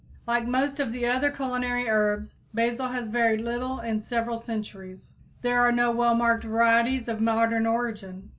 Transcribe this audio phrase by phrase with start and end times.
[0.25, 5.59] Like most of the other culinary herbs, basil has varied little in several centuries; there
[5.59, 8.29] are no well marked varieties of modern origin.